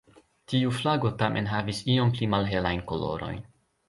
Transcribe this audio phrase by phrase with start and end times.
[0.51, 3.39] Tiu flago tamen havis iom pli malhelajn kolorojn.